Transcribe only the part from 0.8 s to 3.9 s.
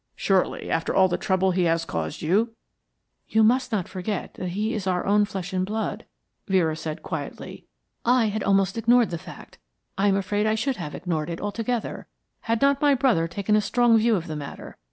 all the trouble he has caused you" "You must not